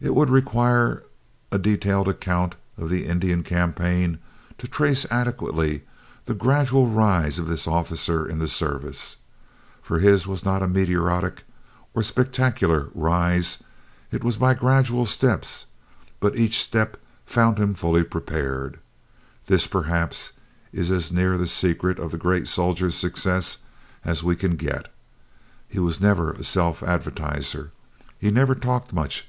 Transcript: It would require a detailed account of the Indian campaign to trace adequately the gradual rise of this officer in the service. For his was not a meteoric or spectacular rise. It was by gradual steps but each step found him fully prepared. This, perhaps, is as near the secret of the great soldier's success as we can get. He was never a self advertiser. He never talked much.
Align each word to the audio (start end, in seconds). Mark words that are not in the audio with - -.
It 0.00 0.14
would 0.14 0.30
require 0.30 1.02
a 1.52 1.58
detailed 1.58 2.08
account 2.08 2.54
of 2.78 2.88
the 2.88 3.04
Indian 3.04 3.42
campaign 3.42 4.18
to 4.58 4.66
trace 4.68 5.04
adequately 5.10 5.82
the 6.24 6.34
gradual 6.34 6.86
rise 6.88 7.38
of 7.38 7.48
this 7.48 7.66
officer 7.66 8.24
in 8.26 8.38
the 8.38 8.48
service. 8.48 9.16
For 9.82 9.98
his 9.98 10.26
was 10.26 10.42
not 10.44 10.62
a 10.62 10.68
meteoric 10.68 11.42
or 11.94 12.02
spectacular 12.04 12.88
rise. 12.94 13.58
It 14.12 14.24
was 14.24 14.38
by 14.38 14.54
gradual 14.54 15.04
steps 15.04 15.66
but 16.20 16.36
each 16.36 16.60
step 16.62 16.96
found 17.26 17.58
him 17.58 17.74
fully 17.74 18.04
prepared. 18.04 18.78
This, 19.46 19.66
perhaps, 19.66 20.32
is 20.72 20.90
as 20.92 21.12
near 21.12 21.36
the 21.36 21.46
secret 21.46 21.98
of 21.98 22.12
the 22.12 22.18
great 22.18 22.46
soldier's 22.46 22.94
success 22.94 23.58
as 24.04 24.22
we 24.22 24.34
can 24.36 24.54
get. 24.56 24.90
He 25.68 25.80
was 25.80 26.00
never 26.00 26.32
a 26.32 26.44
self 26.44 26.82
advertiser. 26.84 27.72
He 28.18 28.30
never 28.30 28.54
talked 28.54 28.92
much. 28.94 29.26